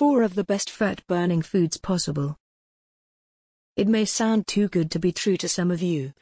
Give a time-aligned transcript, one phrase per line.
[0.00, 2.38] 4 of the best fat burning foods possible.
[3.76, 6.14] It may sound too good to be true to some of you,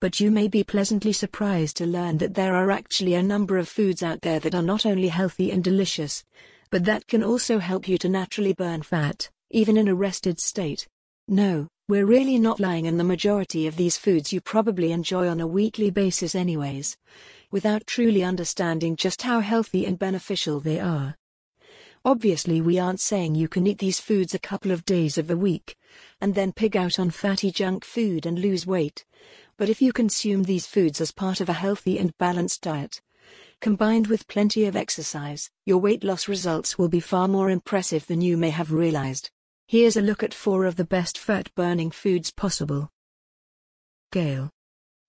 [0.00, 3.68] but you may be pleasantly surprised to learn that there are actually a number of
[3.68, 6.24] foods out there that are not only healthy and delicious,
[6.70, 10.88] but that can also help you to naturally burn fat, even in a rested state.
[11.28, 15.40] No, we're really not lying and the majority of these foods you probably enjoy on
[15.40, 16.96] a weekly basis anyways,
[17.52, 21.14] without truly understanding just how healthy and beneficial they are.
[22.06, 25.38] Obviously we aren't saying you can eat these foods a couple of days of the
[25.38, 25.74] week,
[26.20, 29.06] and then pig out on fatty junk food and lose weight.
[29.56, 33.00] But if you consume these foods as part of a healthy and balanced diet,
[33.62, 38.20] combined with plenty of exercise, your weight loss results will be far more impressive than
[38.20, 39.30] you may have realized.
[39.66, 42.90] Here's a look at four of the best fat-burning foods possible.
[44.12, 44.50] Kale.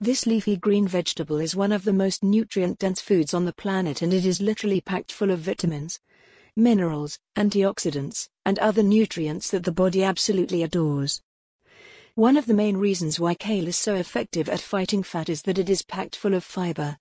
[0.00, 4.14] This leafy green vegetable is one of the most nutrient-dense foods on the planet and
[4.14, 5.98] it is literally packed full of vitamins,
[6.56, 11.20] minerals, antioxidants, and other nutrients that the body absolutely adores.
[12.14, 15.58] One of the main reasons why kale is so effective at fighting fat is that
[15.58, 16.96] it is packed full of fiber,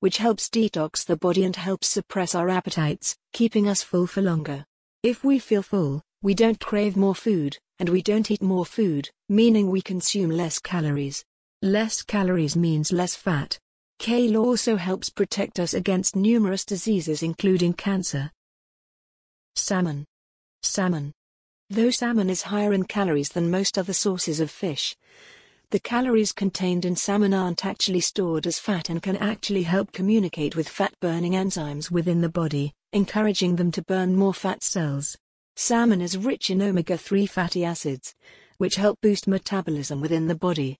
[0.00, 4.66] which helps detox the body and helps suppress our appetites, keeping us full for longer.
[5.02, 9.08] If we feel full, we don't crave more food, and we don't eat more food,
[9.28, 11.24] meaning we consume less calories.
[11.62, 13.58] Less calories means less fat.
[13.98, 18.30] Kale also helps protect us against numerous diseases including cancer.
[19.58, 20.06] Salmon.
[20.62, 21.12] Salmon.
[21.68, 24.96] Though salmon is higher in calories than most other sources of fish,
[25.70, 30.54] the calories contained in salmon aren't actually stored as fat and can actually help communicate
[30.56, 35.18] with fat-burning enzymes within the body, encouraging them to burn more fat cells.
[35.56, 38.14] Salmon is rich in omega-3 fatty acids,
[38.58, 40.78] which help boost metabolism within the body.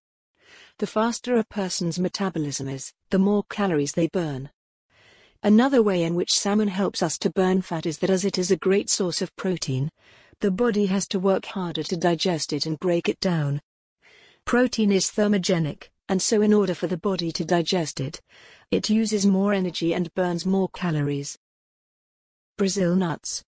[0.78, 4.50] The faster a person's metabolism is, the more calories they burn.
[5.42, 8.50] Another way in which salmon helps us to burn fat is that as it is
[8.50, 9.88] a great source of protein,
[10.40, 13.60] the body has to work harder to digest it and break it down.
[14.44, 18.20] Protein is thermogenic, and so in order for the body to digest it,
[18.72, 21.38] it uses more energy and burns more calories.
[22.56, 23.44] Brazil nuts.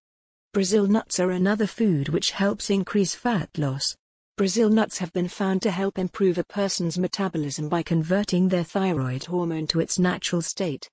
[0.53, 3.97] Brazil nuts are another food which helps increase fat loss.
[4.37, 9.25] Brazil nuts have been found to help improve a person's metabolism by converting their thyroid
[9.25, 10.89] hormone to its natural state.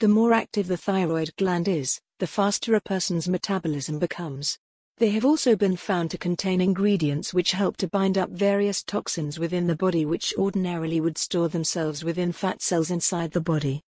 [0.00, 4.56] The more active the thyroid gland is, the faster a person's metabolism becomes.
[4.98, 9.40] They have also been found to contain ingredients which help to bind up various toxins
[9.40, 13.82] within the body which ordinarily would store themselves within fat cells inside the body.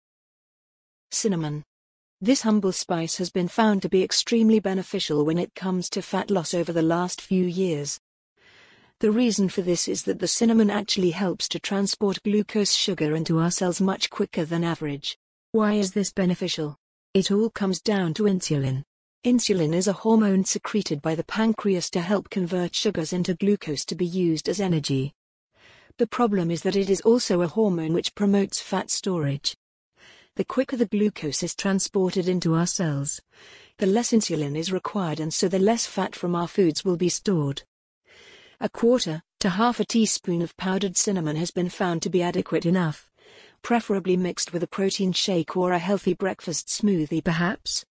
[1.10, 1.64] Cinnamon.
[2.20, 6.30] This humble spice has been found to be extremely beneficial when it comes to fat
[6.30, 7.98] loss over the last few years.
[9.00, 13.40] The reason for this is that the cinnamon actually helps to transport glucose sugar into
[13.40, 15.18] our cells much quicker than average.
[15.56, 16.76] Why is this beneficial?
[17.14, 18.82] It all comes down to insulin.
[19.24, 23.94] Insulin is a hormone secreted by the pancreas to help convert sugars into glucose to
[23.94, 25.14] be used as energy.
[25.96, 29.56] The problem is that it is also a hormone which promotes fat storage.
[30.34, 33.22] The quicker the glucose is transported into our cells,
[33.78, 37.08] the less insulin is required and so the less fat from our foods will be
[37.08, 37.62] stored.
[38.60, 42.66] A quarter to half a teaspoon of powdered cinnamon has been found to be adequate
[42.66, 43.08] enough,
[43.66, 47.84] preferably mixed with a protein shake or a healthy breakfast smoothie perhaps.